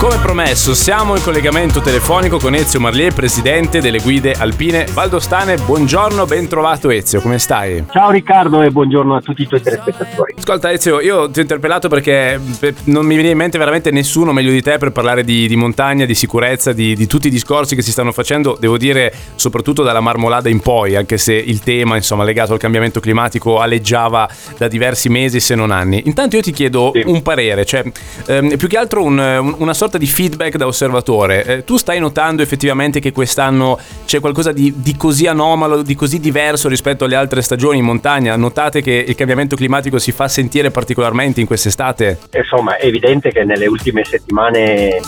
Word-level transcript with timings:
Come 0.00 0.16
promesso, 0.16 0.72
siamo 0.72 1.14
in 1.14 1.22
collegamento 1.22 1.82
telefonico 1.82 2.38
con 2.38 2.54
Ezio 2.54 2.80
Marlier, 2.80 3.12
presidente 3.12 3.82
delle 3.82 3.98
guide 3.98 4.32
alpine 4.32 4.86
valdostane. 4.90 5.58
Buongiorno, 5.58 6.24
ben 6.24 6.48
trovato 6.48 6.88
Ezio, 6.88 7.20
come 7.20 7.38
stai? 7.38 7.84
Ciao 7.90 8.10
Riccardo 8.10 8.62
e 8.62 8.70
buongiorno 8.70 9.16
a 9.16 9.20
tutti 9.20 9.42
i 9.42 9.46
tuoi 9.46 9.60
telespettatori. 9.60 10.36
Ascolta 10.38 10.72
Ezio, 10.72 11.00
io 11.02 11.30
ti 11.30 11.40
ho 11.40 11.42
interpellato 11.42 11.88
perché 11.88 12.40
non 12.84 13.04
mi 13.04 13.14
viene 13.14 13.32
in 13.32 13.36
mente 13.36 13.58
veramente 13.58 13.90
nessuno 13.90 14.32
meglio 14.32 14.50
di 14.50 14.62
te 14.62 14.78
per 14.78 14.90
parlare 14.90 15.22
di, 15.22 15.46
di 15.46 15.54
montagna, 15.54 16.06
di 16.06 16.14
sicurezza, 16.14 16.72
di, 16.72 16.96
di, 16.96 17.06
tutti 17.06 17.26
i 17.26 17.30
discorsi 17.30 17.74
che 17.74 17.82
si 17.82 17.90
stanno 17.90 18.10
facendo, 18.10 18.56
devo 18.58 18.78
dire 18.78 19.12
soprattutto 19.34 19.82
dalla 19.82 20.00
marmolada 20.00 20.48
in 20.48 20.60
poi, 20.60 20.96
anche 20.96 21.18
se 21.18 21.34
il 21.34 21.60
tema 21.60 21.96
insomma 21.96 22.24
legato 22.24 22.54
al 22.54 22.58
cambiamento 22.58 23.00
climatico 23.00 23.60
aleggiava 23.60 24.26
da 24.56 24.66
diversi 24.66 25.10
mesi 25.10 25.40
se 25.40 25.54
non 25.54 25.70
anni. 25.70 26.04
Intanto 26.06 26.36
io 26.36 26.42
ti 26.42 26.52
chiedo 26.52 26.90
sì. 26.94 27.02
un 27.04 27.20
parere, 27.20 27.66
cioè 27.66 27.84
ehm, 28.28 28.56
più 28.56 28.66
che 28.66 28.78
altro 28.78 29.02
un, 29.02 29.54
una 29.58 29.74
sorta 29.74 29.88
sorta 29.90 29.98
di 29.98 30.06
feedback 30.06 30.56
da 30.56 30.66
osservatore. 30.66 31.44
Eh, 31.44 31.64
tu 31.64 31.76
stai 31.76 31.98
notando 31.98 32.42
effettivamente 32.42 33.00
che 33.00 33.10
quest'anno 33.10 33.78
c'è 34.04 34.20
qualcosa 34.20 34.52
di, 34.52 34.72
di, 34.76 34.96
così 34.96 35.26
anomalo, 35.26 35.82
di 35.82 35.96
così 35.96 36.20
diverso 36.20 36.68
rispetto 36.68 37.04
alle 37.04 37.16
altre 37.16 37.42
stagioni 37.42 37.78
in 37.78 37.84
montagna? 37.84 38.36
Notate 38.36 38.82
che 38.82 39.04
il 39.06 39.14
cambiamento 39.16 39.56
climatico 39.56 39.98
si 39.98 40.12
fa 40.12 40.28
sentire 40.28 40.70
particolarmente 40.70 41.40
in 41.40 41.46
quest'estate? 41.46 42.18
Insomma, 42.32 42.76
è 42.76 42.86
evidente 42.86 43.32
che 43.32 43.44
nelle 43.44 43.66
ultime 43.66 44.04
settimane 44.04 44.96
eh, 44.96 45.00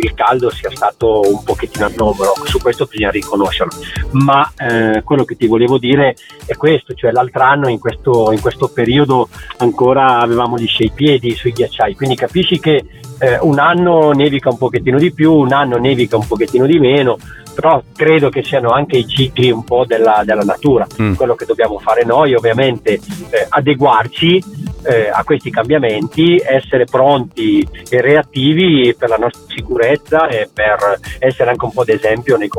il 0.00 0.14
caldo 0.14 0.50
sia 0.50 0.70
stato 0.72 1.22
un 1.22 1.42
pochettino 1.42 1.86
anomalo, 1.86 2.34
su 2.44 2.60
questo 2.60 2.86
bisogna 2.86 3.10
riconoscerlo. 3.10 3.72
Ma 4.12 4.52
eh, 4.58 5.02
quello 5.02 5.24
che 5.24 5.36
ti 5.36 5.46
volevo 5.46 5.78
dire 5.78 6.14
è 6.44 6.54
questo, 6.54 6.94
cioè 6.94 7.10
l'altro 7.10 7.42
anno 7.42 7.68
in 7.68 7.80
questo, 7.80 8.30
in 8.30 8.40
questo 8.40 8.68
periodo 8.68 9.28
ancora 9.58 10.18
avevamo 10.18 10.56
gli 10.56 10.66
piedi 10.94 11.34
sui 11.34 11.52
ghiacciai, 11.52 11.94
quindi 11.94 12.14
capisci 12.14 12.60
che 12.60 12.84
eh, 13.18 13.38
un 13.40 13.58
anno 13.58 14.12
nevica 14.12 14.50
un 14.50 14.58
pochettino 14.58 14.98
di 14.98 15.12
più, 15.12 15.32
un 15.32 15.52
anno 15.52 15.76
nevica 15.76 16.16
un 16.16 16.26
pochettino 16.26 16.66
di 16.66 16.78
meno, 16.78 17.16
però 17.54 17.82
credo 17.94 18.28
che 18.28 18.44
siano 18.44 18.70
anche 18.70 18.98
i 18.98 19.06
cicli 19.06 19.50
un 19.50 19.64
po' 19.64 19.84
della, 19.86 20.22
della 20.24 20.42
natura. 20.42 20.86
Mm. 21.00 21.14
Quello 21.14 21.34
che 21.34 21.46
dobbiamo 21.46 21.78
fare 21.78 22.04
noi 22.04 22.34
ovviamente 22.34 22.92
eh, 22.94 23.46
adeguarci 23.48 24.65
eh, 24.88 25.08
a 25.12 25.24
questi 25.24 25.50
cambiamenti, 25.50 26.40
essere 26.44 26.84
pronti 26.84 27.66
e 27.88 28.00
reattivi 28.00 28.94
per 28.96 29.08
la 29.08 29.16
nostra 29.16 29.42
sicurezza 29.54 30.28
e 30.28 30.48
per 30.52 31.00
essere 31.18 31.50
anche 31.50 31.64
un 31.64 31.72
po' 31.72 31.84
d'esempio 31.84 32.36
nei, 32.36 32.50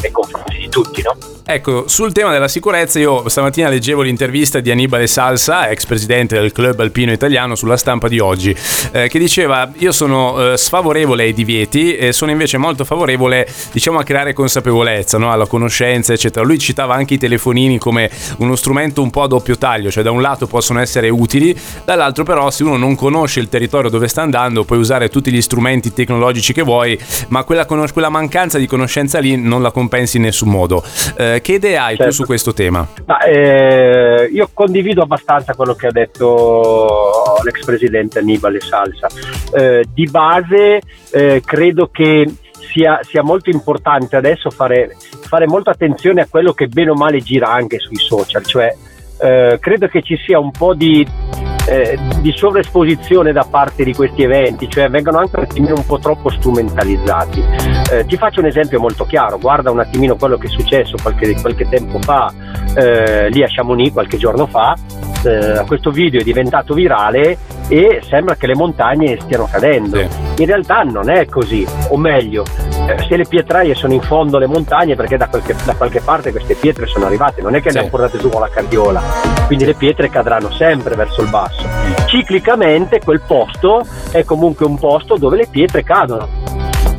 nei 0.00 0.10
confronti 0.10 0.58
di 0.58 0.68
tutti. 0.68 1.02
No? 1.02 1.16
Ecco, 1.44 1.88
sul 1.88 2.12
tema 2.12 2.30
della 2.30 2.48
sicurezza 2.48 2.98
io 3.00 3.28
stamattina 3.28 3.68
leggevo 3.68 4.02
l'intervista 4.02 4.60
di 4.60 4.70
Annibale 4.70 5.06
Salsa, 5.06 5.68
ex 5.68 5.86
presidente 5.86 6.38
del 6.38 6.52
club 6.52 6.78
alpino 6.80 7.10
italiano, 7.10 7.56
sulla 7.56 7.76
stampa 7.76 8.08
di 8.08 8.20
oggi, 8.20 8.56
eh, 8.92 9.08
che 9.08 9.18
diceva 9.18 9.70
io 9.78 9.90
sono 9.92 10.52
eh, 10.52 10.56
sfavorevole 10.56 11.24
ai 11.24 11.32
divieti 11.32 11.96
e 11.96 12.12
sono 12.12 12.30
invece 12.30 12.58
molto 12.58 12.84
favorevole 12.84 13.46
diciamo 13.72 13.98
a 13.98 14.04
creare 14.04 14.32
consapevolezza, 14.32 15.18
no? 15.18 15.32
alla 15.32 15.46
conoscenza 15.46 16.12
eccetera. 16.12 16.44
Lui 16.44 16.58
citava 16.58 16.94
anche 16.94 17.14
i 17.14 17.18
telefonini 17.18 17.78
come 17.78 18.08
uno 18.38 18.54
strumento 18.54 19.02
un 19.02 19.10
po' 19.10 19.22
a 19.22 19.26
doppio 19.26 19.58
taglio, 19.58 19.90
cioè 19.90 20.04
da 20.04 20.10
un 20.12 20.22
lato 20.22 20.46
possono 20.46 20.80
essere 20.80 21.08
utili, 21.08 21.58
dall'altro 21.84 22.24
però 22.24 22.50
se 22.50 22.62
uno 22.62 22.76
non 22.76 22.94
conosce 22.94 23.40
il 23.40 23.48
territorio 23.48 23.90
dove 23.90 24.08
sta 24.08 24.22
andando 24.22 24.64
puoi 24.64 24.78
usare 24.78 25.08
tutti 25.08 25.32
gli 25.32 25.42
strumenti 25.42 25.92
tecnologici 25.92 26.52
che 26.52 26.62
vuoi, 26.62 26.98
ma 27.28 27.42
quella, 27.44 27.66
quella 27.66 28.08
mancanza 28.08 28.58
di 28.58 28.66
conoscenza 28.66 29.18
lì 29.18 29.36
non 29.36 29.62
la 29.62 29.70
compensi 29.70 30.18
in 30.18 30.24
nessun 30.24 30.48
modo. 30.48 30.84
Eh, 31.16 31.32
eh, 31.32 31.40
che 31.40 31.54
idee 31.54 31.78
hai 31.78 31.96
certo. 31.96 32.10
tu 32.10 32.10
su 32.10 32.24
questo 32.24 32.52
tema? 32.52 32.86
Ma, 33.06 33.20
eh, 33.20 34.28
io 34.32 34.50
condivido 34.52 35.02
abbastanza 35.02 35.54
quello 35.54 35.74
che 35.74 35.86
ha 35.86 35.92
detto 35.92 37.38
l'ex 37.42 37.64
presidente 37.64 38.18
Annibale 38.18 38.60
Salsa. 38.60 39.06
Eh, 39.54 39.84
di 39.92 40.08
base 40.10 40.80
eh, 41.10 41.42
credo 41.44 41.88
che 41.88 42.26
sia, 42.72 43.00
sia, 43.02 43.22
molto 43.22 43.50
importante 43.50 44.16
adesso 44.16 44.50
fare, 44.50 44.96
fare 45.20 45.46
molta 45.46 45.70
attenzione 45.70 46.22
a 46.22 46.26
quello 46.28 46.52
che 46.52 46.68
bene 46.68 46.90
o 46.90 46.94
male 46.94 47.20
gira 47.20 47.50
anche 47.50 47.78
sui 47.78 47.96
social, 47.96 48.44
cioè 48.44 48.74
eh, 49.20 49.58
credo 49.60 49.88
che 49.88 50.02
ci 50.02 50.16
sia 50.16 50.38
un 50.38 50.50
po' 50.50 50.74
di 50.74 51.06
eh, 51.72 51.98
di 52.20 52.32
sovraesposizione 52.36 53.32
da 53.32 53.46
parte 53.48 53.82
di 53.82 53.94
questi 53.94 54.22
eventi, 54.22 54.68
cioè 54.68 54.90
vengono 54.90 55.18
anche 55.18 55.36
un 55.36 55.44
attimino 55.44 55.74
un 55.74 55.86
po' 55.86 55.98
troppo 55.98 56.28
strumentalizzati. 56.28 57.42
Eh, 57.90 58.04
ti 58.04 58.18
faccio 58.18 58.40
un 58.40 58.46
esempio 58.46 58.78
molto 58.78 59.06
chiaro, 59.06 59.38
guarda 59.38 59.70
un 59.70 59.80
attimino 59.80 60.16
quello 60.16 60.36
che 60.36 60.48
è 60.48 60.50
successo 60.50 60.96
qualche, 61.00 61.34
qualche 61.40 61.66
tempo 61.70 61.98
fa 62.00 62.30
eh, 62.74 63.30
lì 63.30 63.42
a 63.42 63.46
Chamonix, 63.48 63.92
qualche 63.92 64.18
giorno 64.18 64.46
fa, 64.46 64.76
eh, 65.24 65.64
questo 65.66 65.90
video 65.90 66.20
è 66.20 66.24
diventato 66.24 66.74
virale 66.74 67.38
e 67.68 68.02
sembra 68.06 68.34
che 68.34 68.46
le 68.46 68.54
montagne 68.54 69.18
stiano 69.20 69.48
cadendo. 69.50 69.96
Sì. 69.96 70.42
In 70.42 70.46
realtà 70.46 70.82
non 70.82 71.08
è 71.08 71.24
così, 71.24 71.66
o 71.88 71.96
meglio, 71.96 72.44
eh, 72.86 72.96
se 73.08 73.16
le 73.16 73.24
pietraie 73.26 73.74
sono 73.74 73.92
in 73.92 74.00
fondo 74.00 74.36
alle 74.36 74.46
montagne 74.46 74.96
perché 74.96 75.16
da 75.16 75.28
qualche, 75.28 75.54
da 75.64 75.74
qualche 75.74 76.00
parte 76.00 76.30
queste 76.30 76.54
pietre 76.54 76.86
sono 76.86 77.06
arrivate, 77.06 77.40
non 77.40 77.54
è 77.54 77.60
che 77.60 77.70
sì. 77.70 77.76
le 77.76 77.80
hanno 77.82 77.90
portate 77.90 78.18
su 78.18 78.28
con 78.28 78.40
la 78.40 78.48
cardiola, 78.48 79.02
quindi 79.46 79.64
le 79.64 79.74
pietre 79.74 80.08
cadranno 80.08 80.50
sempre 80.50 80.94
verso 80.94 81.22
il 81.22 81.28
basso. 81.28 81.66
Ciclicamente 82.06 83.00
quel 83.00 83.20
posto 83.20 83.86
è 84.10 84.24
comunque 84.24 84.66
un 84.66 84.78
posto 84.78 85.16
dove 85.16 85.36
le 85.36 85.46
pietre 85.48 85.82
cadono. 85.82 86.28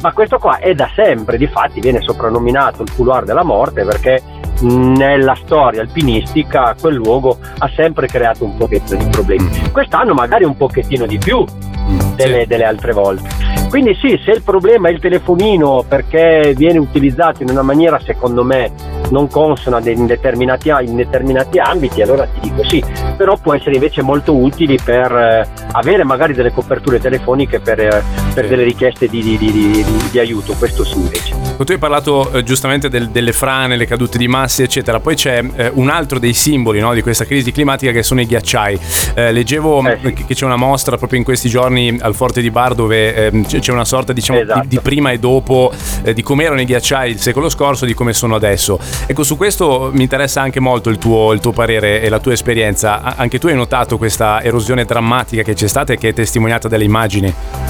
Ma 0.01 0.11
questo 0.11 0.37
qua 0.37 0.57
è 0.57 0.73
da 0.73 0.89
sempre, 0.93 1.37
difatti 1.37 1.79
viene 1.79 2.01
soprannominato 2.01 2.83
il 2.83 2.93
couloir 2.93 3.23
della 3.23 3.43
morte 3.43 3.85
perché 3.85 4.21
nella 4.61 5.35
storia 5.43 5.81
alpinistica 5.81 6.75
quel 6.79 6.95
luogo 6.95 7.37
ha 7.57 7.69
sempre 7.75 8.07
creato 8.07 8.43
un 8.43 8.55
pochettino 8.55 9.03
di 9.03 9.09
problemi. 9.09 9.45
Mm. 9.45 9.71
Quest'anno 9.71 10.13
magari 10.13 10.43
un 10.43 10.55
pochettino 10.55 11.05
di 11.05 11.17
più 11.17 11.43
mm, 11.43 12.15
delle, 12.15 12.45
delle 12.47 12.65
altre 12.65 12.93
volte. 12.93 13.52
Quindi 13.73 13.95
sì, 13.95 14.21
se 14.23 14.29
il 14.29 14.43
problema 14.43 14.87
è 14.87 14.91
il 14.91 14.99
telefonino 14.99 15.83
perché 15.87 16.53
viene 16.55 16.77
utilizzato 16.77 17.41
in 17.41 17.49
una 17.49 17.63
maniera 17.63 17.99
secondo 17.99 18.43
me 18.43 18.71
non 19.09 19.27
consona 19.27 19.79
in 19.89 20.05
determinati, 20.05 20.69
in 20.69 20.95
determinati 20.95 21.57
ambiti, 21.57 22.03
allora 22.03 22.27
ti 22.27 22.51
dico 22.51 22.63
sì, 22.65 22.83
però 23.17 23.35
può 23.35 23.55
essere 23.55 23.73
invece 23.73 24.03
molto 24.03 24.35
utile 24.35 24.75
per 24.75 25.11
eh, 25.11 25.47
avere 25.71 26.03
magari 26.03 26.33
delle 26.33 26.51
coperture 26.51 26.99
telefoniche 26.99 27.61
per, 27.61 28.03
per 28.33 28.47
delle 28.47 28.63
richieste 28.63 29.07
di, 29.07 29.21
di, 29.21 29.37
di, 29.37 29.85
di, 30.11 30.19
aiuto, 30.19 30.53
questo 30.53 30.83
sì 30.83 30.95
invece. 30.95 31.35
Tu 31.63 31.71
hai 31.71 31.77
parlato 31.77 32.31
eh, 32.31 32.43
giustamente 32.43 32.89
del, 32.89 33.09
delle 33.09 33.31
frane, 33.31 33.77
le 33.77 33.85
cadute 33.85 34.17
di 34.17 34.27
masse, 34.27 34.63
eccetera. 34.63 34.99
Poi 34.99 35.15
c'è 35.15 35.43
eh, 35.55 35.71
un 35.73 35.89
altro 35.89 36.19
dei 36.19 36.33
simboli 36.33 36.79
no, 36.79 36.93
di 36.93 37.01
questa 37.01 37.25
crisi 37.25 37.51
climatica 37.51 37.91
che 37.91 38.03
sono 38.03 38.21
i 38.21 38.25
ghiacciai. 38.25 38.79
Eh, 39.13 39.31
leggevo 39.31 39.87
eh, 39.87 39.99
sì. 40.03 40.13
che 40.25 40.33
c'è 40.33 40.45
una 40.45 40.55
mostra 40.55 40.97
proprio 40.97 41.19
in 41.19 41.25
questi 41.25 41.47
giorni 41.47 41.97
al 42.01 42.15
Forte 42.15 42.41
di 42.41 42.49
Bar 42.49 42.73
dove 42.73 43.27
ehm, 43.27 43.45
c'è 43.45 43.71
una 43.71 43.85
sorta 43.85 44.13
diciamo, 44.13 44.39
esatto. 44.39 44.67
di, 44.67 44.79
prima 44.79 45.11
e 45.11 45.19
dopo 45.19 45.71
eh, 46.01 46.13
di 46.13 46.23
come 46.23 46.43
erano 46.43 46.61
i 46.61 46.65
ghiacciai 46.65 47.11
il 47.11 47.19
secolo 47.19 47.49
scorso 47.49 47.83
e 47.85 47.87
di 47.87 47.93
come 47.93 48.13
sono 48.13 48.35
adesso. 48.35 48.79
Ecco, 49.05 49.23
su 49.23 49.37
questo 49.37 49.91
mi 49.93 50.01
interessa 50.01 50.41
anche 50.41 50.59
molto 50.59 50.89
il 50.89 50.97
tuo, 50.97 51.33
il 51.33 51.39
tuo 51.39 51.51
parere 51.51 52.01
e 52.01 52.09
la 52.09 52.19
tua 52.19 52.33
esperienza. 52.33 53.15
Anche 53.15 53.37
tu 53.37 53.47
hai 53.47 53.55
notato 53.55 53.97
questa 53.97 54.41
erosione 54.41 54.85
drammatica 54.85 55.43
che 55.43 55.53
c'è 55.53 55.67
stata 55.67 55.93
e 55.93 55.97
che 55.97 56.09
è 56.09 56.13
testimoniata 56.13 56.67
dalle 56.67 56.83
immagini? 56.83 57.62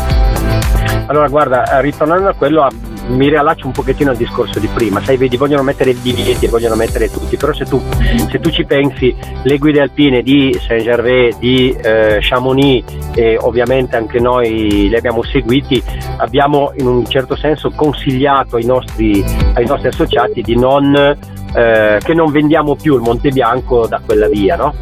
Allora, 1.07 1.27
guarda, 1.27 1.79
ritornando 1.79 2.29
a 2.29 2.33
quello, 2.33 2.67
mi 3.07 3.27
riallaccio 3.27 3.65
un 3.65 3.73
pochettino 3.73 4.11
al 4.11 4.17
discorso 4.17 4.59
di 4.59 4.67
prima, 4.67 5.01
sai, 5.03 5.17
vedi, 5.17 5.35
vogliono 5.35 5.63
mettere 5.63 5.91
i 5.91 6.01
divieti, 6.01 6.47
vogliono 6.47 6.75
mettere 6.75 7.11
tutti, 7.11 7.35
però 7.35 7.53
se 7.53 7.65
tu, 7.65 7.81
se 8.29 8.39
tu 8.39 8.49
ci 8.49 8.63
pensi, 8.65 9.13
le 9.43 9.57
guide 9.57 9.81
alpine 9.81 10.21
di 10.21 10.57
Saint-Gervais, 10.59 11.37
di 11.37 11.71
eh, 11.71 12.19
Chamonix 12.21 12.83
e 13.15 13.37
ovviamente 13.37 13.97
anche 13.97 14.19
noi 14.19 14.87
le 14.89 14.97
abbiamo 14.97 15.23
seguiti, 15.23 15.83
abbiamo 16.17 16.71
in 16.77 16.87
un 16.87 17.05
certo 17.05 17.35
senso 17.35 17.71
consigliato 17.71 18.55
ai 18.55 18.65
nostri, 18.65 19.23
ai 19.53 19.65
nostri 19.65 19.89
associati 19.89 20.41
di 20.41 20.55
non 20.55 21.17
eh, 21.53 21.99
che 22.03 22.13
non 22.13 22.31
vendiamo 22.31 22.75
più 22.75 22.95
il 22.95 23.01
Monte 23.01 23.29
Bianco 23.29 23.87
da 23.87 24.01
quella 24.03 24.27
via, 24.27 24.55
no? 24.55 24.73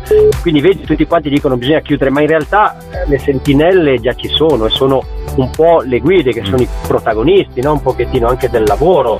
Quindi 0.42 0.62
vedi 0.62 0.84
tutti 0.84 1.06
quanti 1.06 1.30
dicono 1.30 1.58
bisogna 1.58 1.82
chiudere, 1.82 2.10
ma 2.10 2.22
in 2.22 2.28
realtà 2.28 2.78
eh, 2.78 3.08
le 3.08 3.20
sentinelle 3.20 4.00
già 4.00 4.14
ci 4.14 4.30
sono 4.30 4.66
e 4.66 4.70
sono 4.70 5.04
un 5.36 5.50
po' 5.50 5.82
le 5.82 6.00
guide 6.00 6.32
che 6.34 6.44
sono 6.44 6.62
i 6.62 6.68
protagonisti, 6.88 7.62
no? 7.62 7.74
un 7.74 7.82
pochettino 7.82 8.28
anche 8.28 8.50
del 8.50 8.64
lavoro 8.64 9.20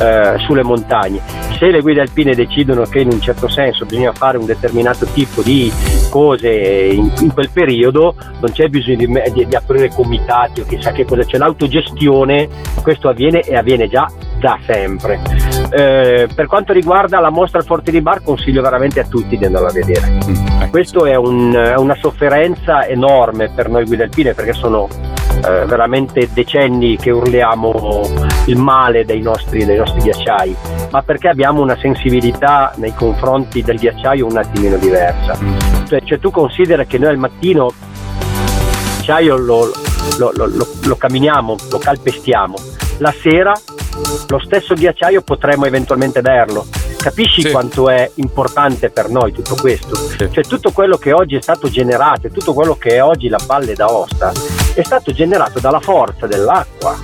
eh, 0.00 0.34
sulle 0.38 0.62
montagne. 0.62 1.20
Se 1.58 1.70
le 1.70 1.80
guide 1.80 2.02
alpine 2.02 2.34
decidono 2.34 2.84
che 2.84 3.00
in 3.00 3.08
un 3.10 3.20
certo 3.20 3.48
senso 3.48 3.84
bisogna 3.84 4.12
fare 4.12 4.38
un 4.38 4.46
determinato 4.46 5.06
tipo 5.06 5.42
di 5.42 5.72
cose 6.10 6.48
in, 6.48 7.10
in 7.20 7.32
quel 7.32 7.50
periodo, 7.50 8.14
non 8.40 8.52
c'è 8.52 8.68
bisogno 8.68 8.96
di, 8.96 9.06
di, 9.32 9.46
di 9.46 9.54
aprire 9.56 9.90
comitati 9.92 10.60
o 10.60 10.64
chissà 10.66 10.92
che 10.92 11.04
cosa, 11.04 11.24
c'è 11.24 11.38
l'autogestione, 11.38 12.48
questo 12.82 13.08
avviene 13.08 13.40
e 13.40 13.56
avviene 13.56 13.88
già 13.88 14.08
da 14.38 14.58
sempre. 14.64 15.47
Eh, 15.70 16.28
per 16.34 16.46
quanto 16.46 16.72
riguarda 16.72 17.20
la 17.20 17.30
mostra 17.30 17.58
al 17.58 17.64
Forte 17.64 17.90
di 17.90 18.00
Bar, 18.00 18.22
consiglio 18.22 18.62
veramente 18.62 19.00
a 19.00 19.04
tutti 19.04 19.36
di 19.36 19.44
andarla 19.44 19.68
a 19.68 19.72
vedere. 19.72 20.08
Mm, 20.08 20.60
ecco. 20.60 20.70
Questo 20.70 21.04
è, 21.04 21.14
un, 21.14 21.52
è, 21.52 21.76
una 21.76 21.94
sofferenza 21.94 22.86
enorme 22.86 23.50
per 23.50 23.68
noi 23.68 23.84
guide 23.84 24.04
alpine 24.04 24.34
perché 24.34 24.54
sono 24.54 24.88
eh, 25.44 25.66
veramente 25.66 26.28
decenni 26.32 26.96
che 26.96 27.10
urliamo 27.10 28.02
il 28.46 28.56
male 28.56 29.04
dei 29.04 29.20
nostri, 29.20 29.64
dei 29.64 29.76
nostri 29.76 30.00
ghiacciai, 30.00 30.56
ma 30.90 31.02
perché 31.02 31.28
abbiamo 31.28 31.60
una 31.60 31.76
sensibilità 31.76 32.72
nei 32.76 32.94
confronti 32.94 33.62
del 33.62 33.76
ghiacciaio 33.76 34.26
un 34.26 34.36
attimino 34.38 34.76
diversa. 34.78 35.36
Mm. 35.40 35.86
Cioè, 35.86 36.00
cioè 36.02 36.18
tu 36.18 36.30
considera 36.30 36.84
che 36.84 36.98
noi 36.98 37.10
al 37.10 37.18
mattino 37.18 37.66
il 37.66 38.94
ghiacciaio 38.96 39.36
lo, 39.36 39.70
lo, 40.18 40.32
lo, 40.34 40.66
lo 40.82 40.96
camminiamo, 40.96 41.56
lo 41.70 41.78
calpestiamo, 41.78 42.56
la 42.98 43.12
sera 43.12 43.52
lo 44.28 44.38
stesso 44.38 44.74
ghiacciaio 44.74 45.22
potremmo 45.22 45.66
eventualmente 45.66 46.20
berlo. 46.20 46.66
Capisci 46.98 47.42
sì. 47.42 47.50
quanto 47.50 47.88
è 47.88 48.10
importante 48.16 48.90
per 48.90 49.08
noi 49.08 49.32
tutto 49.32 49.54
questo? 49.54 49.94
Sì. 49.94 50.28
Cioè 50.30 50.44
tutto 50.44 50.72
quello 50.72 50.96
che 50.96 51.12
oggi 51.12 51.36
è 51.36 51.40
stato 51.40 51.68
generato, 51.68 52.28
tutto 52.28 52.52
quello 52.54 52.76
che 52.76 52.96
è 52.96 53.02
oggi 53.02 53.28
la 53.28 53.40
Valle 53.46 53.74
d'Aosta, 53.74 54.32
è 54.74 54.82
stato 54.82 55.12
generato 55.12 55.60
dalla 55.60 55.80
forza 55.80 56.26
dell'acqua, 56.26 56.96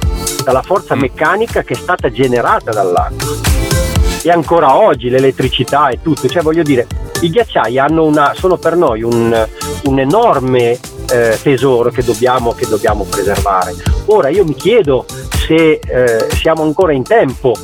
dalla 0.44 0.62
forza 0.62 0.94
mm. 0.96 1.00
meccanica 1.00 1.62
che 1.62 1.74
è 1.74 1.76
stata 1.76 2.10
generata 2.10 2.72
dall'acqua. 2.72 3.52
E 4.22 4.30
ancora 4.30 4.76
oggi 4.76 5.10
l'elettricità 5.10 5.88
e 5.88 6.00
tutto, 6.02 6.28
cioè 6.28 6.42
voglio 6.42 6.62
dire, 6.62 6.86
i 7.20 7.30
ghiacciai 7.30 7.78
una, 7.90 8.32
sono 8.34 8.56
per 8.56 8.76
noi 8.76 9.02
un, 9.02 9.48
un 9.84 9.98
enorme 9.98 10.78
eh, 11.10 11.38
tesoro 11.42 11.90
che 11.90 12.02
dobbiamo, 12.02 12.52
che 12.52 12.66
dobbiamo, 12.66 13.04
preservare. 13.04 13.74
Ora 14.06 14.28
io 14.28 14.44
mi 14.44 14.54
chiedo 14.54 15.04
se 15.46 15.80
eh, 15.84 16.26
siamo 16.34 16.62
ancora 16.62 16.92
in 16.92 17.02
tempo 17.02 17.54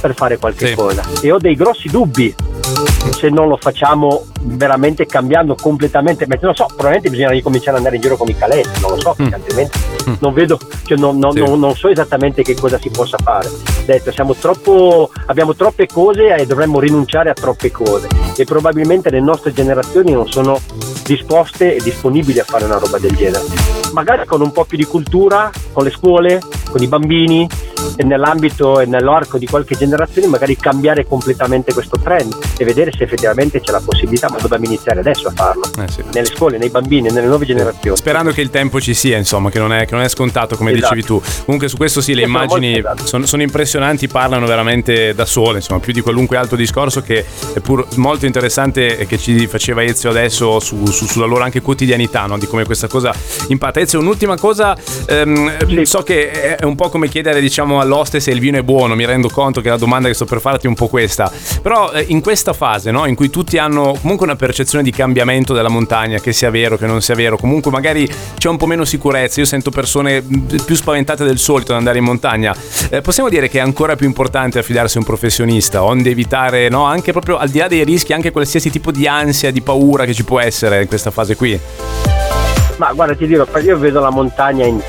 per 0.00 0.14
fare 0.14 0.38
qualche 0.38 0.68
sì. 0.68 0.74
cosa 0.74 1.04
e 1.20 1.30
ho 1.30 1.38
dei 1.38 1.54
grossi 1.54 1.88
dubbi 1.88 2.34
se 3.10 3.28
non 3.28 3.48
lo 3.48 3.56
facciamo 3.56 4.26
veramente 4.42 5.06
cambiando 5.06 5.54
completamente, 5.54 6.26
non 6.26 6.38
lo 6.40 6.54
so, 6.54 6.66
probabilmente 6.66 7.10
bisogna 7.10 7.30
ricominciare 7.30 7.72
ad 7.72 7.76
andare 7.76 7.96
in 7.96 8.02
giro 8.02 8.16
con 8.16 8.28
i 8.28 8.36
caletti, 8.36 8.80
non 8.80 8.90
lo 8.92 9.00
so, 9.00 9.16
mm. 9.20 9.32
altrimenti 9.32 9.78
mm. 10.08 10.14
non 10.20 10.32
vedo, 10.32 10.58
cioè 10.84 10.98
non, 10.98 11.18
non, 11.18 11.32
sì. 11.32 11.40
non, 11.40 11.58
non, 11.58 11.74
so 11.74 11.88
esattamente 11.88 12.42
che 12.42 12.54
cosa 12.54 12.78
si 12.78 12.90
possa 12.90 13.18
fare. 13.18 13.48
Detto, 13.84 14.12
troppo, 14.38 15.10
abbiamo 15.26 15.54
troppe 15.54 15.86
cose 15.86 16.34
e 16.34 16.46
dovremmo 16.46 16.80
rinunciare 16.80 17.30
a 17.30 17.34
troppe 17.34 17.70
cose 17.70 18.08
e 18.36 18.44
probabilmente 18.44 19.10
le 19.10 19.20
nostre 19.20 19.52
generazioni 19.52 20.12
non 20.12 20.28
sono 20.28 20.60
disposte 21.04 21.74
e 21.74 21.80
disponibili 21.82 22.38
a 22.38 22.44
fare 22.44 22.64
una 22.64 22.78
roba 22.78 22.98
del 22.98 23.14
genere. 23.14 23.44
Magari 23.92 24.24
con 24.26 24.40
un 24.40 24.52
po' 24.52 24.64
più 24.64 24.78
di 24.78 24.84
cultura, 24.84 25.50
con 25.72 25.84
le 25.84 25.90
scuole, 25.90 26.40
con 26.70 26.80
i 26.82 26.86
bambini, 26.86 27.48
e 27.96 28.04
nell'ambito 28.04 28.80
e 28.80 28.86
nell'arco 28.86 29.38
di 29.38 29.46
qualche 29.46 29.76
generazione 29.76 30.26
magari 30.26 30.56
cambiare 30.56 31.06
completamente 31.06 31.72
questo 31.72 31.98
trend 31.98 32.36
e 32.56 32.64
vedere 32.64 32.92
se 32.92 33.04
effettivamente 33.04 33.60
c'è 33.60 33.72
la 33.72 33.82
possibilità, 33.84 34.28
ma 34.30 34.38
dobbiamo 34.38 34.64
iniziare 34.64 35.00
adesso 35.00 35.28
a 35.28 35.32
farlo, 35.34 35.62
eh 35.78 35.88
sì. 35.90 36.02
nelle 36.12 36.26
scuole, 36.26 36.58
nei 36.58 36.70
bambini, 36.70 37.10
nelle 37.10 37.26
nuove 37.26 37.46
generazioni. 37.46 37.96
Sperando 37.96 38.32
che 38.32 38.40
il 38.40 38.50
tempo 38.50 38.80
ci 38.80 38.94
sia, 38.94 39.16
insomma, 39.16 39.50
che 39.50 39.58
non 39.58 39.72
è, 39.72 39.86
che 39.86 39.94
non 39.94 40.02
è 40.02 40.08
scontato 40.08 40.56
come 40.56 40.72
esatto. 40.72 40.94
dicevi 40.94 41.06
tu. 41.06 41.22
Comunque 41.44 41.68
su 41.68 41.76
questo 41.76 42.00
sì, 42.00 42.14
le 42.14 42.22
sono 42.22 42.32
immagini 42.32 42.82
sono, 43.04 43.26
sono, 43.26 43.42
impressionanti, 43.42 44.08
parlano 44.08 44.46
veramente 44.46 45.14
da 45.14 45.24
sole, 45.24 45.58
insomma, 45.58 45.80
più 45.80 45.92
di 45.92 46.00
qualunque 46.00 46.36
altro 46.36 46.56
discorso 46.56 47.00
che 47.02 47.24
è 47.52 47.60
pur 47.60 47.86
molto 47.96 48.26
interessante 48.26 48.98
e 48.98 49.06
che 49.06 49.18
ci 49.18 49.46
faceva 49.46 49.82
Ezio 49.82 50.10
adesso 50.10 50.60
su, 50.60 50.86
su, 50.86 51.06
sulla 51.06 51.26
loro 51.26 51.42
anche 51.42 51.60
quotidianità, 51.60 52.26
no? 52.26 52.38
di 52.38 52.46
come 52.46 52.64
questa 52.64 52.88
cosa 52.88 53.14
impatta. 53.48 53.80
Ezio, 53.80 54.00
un'ultima 54.00 54.36
cosa, 54.38 54.76
ehm, 55.06 55.66
sì. 55.66 55.84
so 55.86 56.02
che 56.02 56.56
è 56.56 56.64
un 56.64 56.74
po' 56.74 56.88
come 56.88 57.08
chiedere, 57.08 57.40
diciamo, 57.40 57.69
all'oste 57.78 58.18
se 58.18 58.32
il 58.32 58.40
vino 58.40 58.58
è 58.58 58.62
buono, 58.62 58.96
mi 58.96 59.04
rendo 59.04 59.28
conto 59.28 59.60
che 59.60 59.68
la 59.68 59.76
domanda 59.76 60.08
che 60.08 60.14
sto 60.14 60.24
per 60.24 60.40
farti 60.40 60.66
è 60.66 60.68
un 60.68 60.74
po' 60.74 60.88
questa, 60.88 61.30
però 61.62 61.92
eh, 61.92 62.06
in 62.08 62.20
questa 62.20 62.52
fase 62.52 62.90
no, 62.90 63.06
in 63.06 63.14
cui 63.14 63.30
tutti 63.30 63.58
hanno 63.58 63.96
comunque 64.00 64.26
una 64.26 64.36
percezione 64.36 64.82
di 64.82 64.90
cambiamento 64.90 65.52
della 65.52 65.68
montagna, 65.68 66.18
che 66.18 66.32
sia 66.32 66.50
vero, 66.50 66.76
che 66.76 66.86
non 66.86 67.00
sia 67.00 67.14
vero, 67.14 67.36
comunque 67.36 67.70
magari 67.70 68.08
c'è 68.36 68.48
un 68.48 68.56
po' 68.56 68.66
meno 68.66 68.84
sicurezza, 68.84 69.40
io 69.40 69.46
sento 69.46 69.70
persone 69.70 70.22
più 70.22 70.74
spaventate 70.74 71.24
del 71.24 71.38
solito 71.38 71.72
ad 71.72 71.78
andare 71.78 71.98
in 71.98 72.04
montagna, 72.04 72.54
eh, 72.88 73.00
possiamo 73.00 73.28
dire 73.28 73.48
che 73.48 73.58
è 73.58 73.62
ancora 73.62 73.94
più 73.94 74.06
importante 74.06 74.58
affidarsi 74.58 74.96
a 74.96 75.00
un 75.00 75.06
professionista, 75.06 75.84
onde 75.84 76.10
evitare 76.10 76.68
no, 76.68 76.84
anche 76.84 77.12
proprio 77.12 77.36
al 77.36 77.50
di 77.50 77.58
là 77.58 77.68
dei 77.68 77.84
rischi, 77.84 78.12
anche 78.12 78.30
qualsiasi 78.30 78.70
tipo 78.70 78.90
di 78.90 79.06
ansia, 79.06 79.50
di 79.50 79.60
paura 79.60 80.04
che 80.04 80.14
ci 80.14 80.24
può 80.24 80.40
essere 80.40 80.82
in 80.82 80.88
questa 80.88 81.10
fase 81.10 81.36
qui? 81.36 81.58
Ma 82.76 82.92
guarda, 82.94 83.14
ti 83.14 83.26
dirò, 83.26 83.46
io 83.62 83.78
vedo 83.78 84.00
la 84.00 84.10
montagna 84.10 84.64
in 84.64 84.80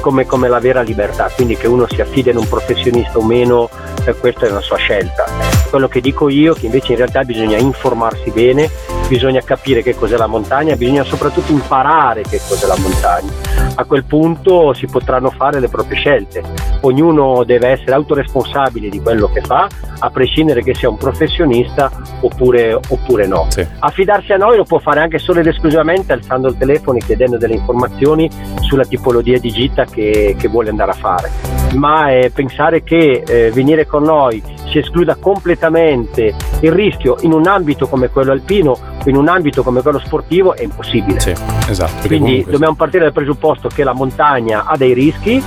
come, 0.00 0.26
come, 0.26 0.48
la 0.48 0.58
vera 0.58 0.80
libertà, 0.82 1.30
quindi 1.34 1.56
che 1.56 1.66
uno 1.66 1.86
si 1.88 2.00
affida 2.00 2.30
in 2.30 2.36
un 2.36 2.48
professionista 2.48 3.18
o 3.18 3.24
meno, 3.24 3.68
eh, 4.04 4.14
questa 4.14 4.46
è 4.46 4.50
una 4.50 4.60
sua 4.60 4.76
scelta. 4.76 5.47
Quello 5.70 5.88
che 5.88 6.00
dico 6.00 6.28
io 6.28 6.54
è 6.54 6.58
che 6.58 6.66
invece 6.66 6.92
in 6.92 6.98
realtà 6.98 7.22
bisogna 7.24 7.58
informarsi 7.58 8.30
bene, 8.30 8.70
bisogna 9.08 9.40
capire 9.42 9.82
che 9.82 9.94
cos'è 9.94 10.16
la 10.16 10.26
montagna, 10.26 10.76
bisogna 10.76 11.04
soprattutto 11.04 11.52
imparare 11.52 12.22
che 12.22 12.40
cos'è 12.48 12.66
la 12.66 12.76
montagna. 12.78 13.32
A 13.74 13.84
quel 13.84 14.04
punto 14.04 14.72
si 14.72 14.86
potranno 14.86 15.30
fare 15.30 15.60
le 15.60 15.68
proprie 15.68 15.98
scelte. 15.98 16.42
Ognuno 16.80 17.44
deve 17.44 17.68
essere 17.68 17.92
autoresponsabile 17.92 18.88
di 18.88 19.00
quello 19.00 19.30
che 19.30 19.40
fa, 19.40 19.68
a 20.00 20.10
prescindere 20.10 20.62
che 20.62 20.74
sia 20.74 20.88
un 20.88 20.96
professionista 20.96 21.90
oppure, 22.20 22.74
oppure 22.74 23.26
no. 23.26 23.46
Sì. 23.50 23.66
Affidarsi 23.78 24.32
a 24.32 24.36
noi 24.36 24.56
lo 24.56 24.64
può 24.64 24.78
fare 24.78 25.00
anche 25.00 25.18
solo 25.18 25.40
ed 25.40 25.46
esclusivamente 25.46 26.12
alzando 26.12 26.48
il 26.48 26.56
telefono 26.56 26.98
e 26.98 27.00
chiedendo 27.04 27.36
delle 27.36 27.54
informazioni 27.54 28.30
sulla 28.60 28.84
tipologia 28.84 29.38
di 29.38 29.50
gita 29.50 29.84
che, 29.84 30.34
che 30.38 30.48
vuole 30.48 30.70
andare 30.70 30.92
a 30.92 30.94
fare. 30.94 31.30
Ma 31.74 32.10
eh, 32.10 32.30
pensare 32.30 32.82
che 32.82 33.22
eh, 33.26 33.50
venire 33.52 33.86
con 33.86 34.02
noi 34.02 34.42
si 34.70 34.78
escluda 34.78 35.16
completamente 35.16 36.34
il 36.60 36.72
rischio 36.72 37.16
in 37.20 37.32
un 37.32 37.46
ambito 37.46 37.88
come 37.88 38.08
quello 38.08 38.32
alpino 38.32 38.76
in 39.04 39.16
un 39.16 39.28
ambito 39.28 39.62
come 39.62 39.82
quello 39.82 39.98
sportivo 39.98 40.54
è 40.54 40.62
impossibile. 40.62 41.20
Sì, 41.20 41.32
esatto. 41.68 42.06
Quindi 42.06 42.30
comunque... 42.30 42.52
dobbiamo 42.52 42.74
partire 42.74 43.04
dal 43.04 43.12
presupposto 43.12 43.68
che 43.68 43.84
la 43.84 43.94
montagna 43.94 44.64
ha 44.66 44.76
dei 44.76 44.92
rischi, 44.92 45.42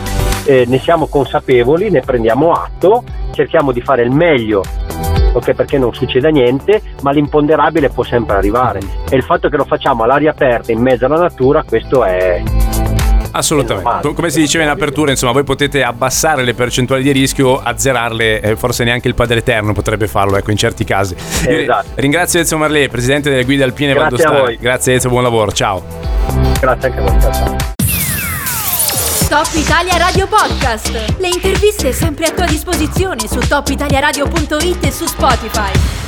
eh, 0.46 0.66
ne 0.68 0.80
siamo 0.80 1.08
consapevoli, 1.08 1.90
ne 1.90 2.02
prendiamo 2.02 2.52
atto, 2.52 3.04
cerchiamo 3.32 3.72
di 3.72 3.82
fare 3.82 4.04
il 4.04 4.12
meglio 4.12 4.64
okay, 5.34 5.54
perché 5.54 5.78
non 5.78 5.94
succeda 5.94 6.30
niente, 6.30 6.82
ma 7.02 7.12
l'imponderabile 7.12 7.90
può 7.90 8.04
sempre 8.04 8.36
arrivare. 8.36 8.80
E 9.10 9.16
il 9.16 9.24
fatto 9.24 9.50
che 9.50 9.58
lo 9.58 9.66
facciamo 9.66 10.04
all'aria 10.04 10.32
aperta 10.32 10.72
in 10.72 10.82
mezzo 10.82 11.06
alla 11.06 11.20
natura, 11.20 11.64
questo 11.64 12.04
è, 12.04 12.42
Assolutamente. 13.32 14.14
Come 14.14 14.30
si 14.30 14.40
diceva 14.40 14.64
in 14.64 14.70
apertura, 14.70 15.12
insomma, 15.12 15.32
voi 15.32 15.44
potete 15.44 15.84
abbassare 15.84 16.44
le 16.44 16.54
percentuali 16.54 17.04
di 17.04 17.12
rischio, 17.12 17.60
azzerarle, 17.60 18.42
eh, 18.42 18.56
forse 18.56 18.84
neanche 18.84 19.08
il 19.08 19.16
Padre 19.16 19.40
Eterno 19.40 19.74
potrebbe 19.74 20.08
farlo, 20.08 20.38
ecco, 20.38 20.52
in 20.52 20.58
certi 20.58 20.84
casi. 20.84 21.16
Esatto. 21.46 21.88
Ringrazio 21.96 22.40
Ezio 22.40 22.58
Marlè, 22.58 22.90
presidente 22.90 23.30
delle 23.30 23.44
guide 23.44 23.64
alpine 23.64 23.94
Valdostare. 23.94 24.58
Grazie 24.60 24.96
Ezio, 24.96 25.10
buon 25.10 25.24
lavoro, 25.24 25.52
ciao. 25.52 25.84
Grazie 26.60 26.90
anche 26.90 27.00
a 27.00 27.04
voi, 27.04 27.20
ciao. 27.22 27.56
Top 29.32 29.48
Italia 29.54 29.96
Radio 29.96 30.28
Podcast. 30.28 30.92
Le 31.18 31.30
interviste 31.30 31.94
sempre 31.94 32.26
a 32.26 32.32
tua 32.32 32.46
disposizione 32.46 33.28
su 33.30 33.40
topitaliaradio.it 33.40 34.86
e 34.86 34.92
su 34.92 35.06
Spotify. 35.06 36.01